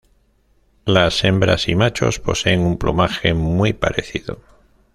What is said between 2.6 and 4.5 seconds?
un plumaje muy parecido.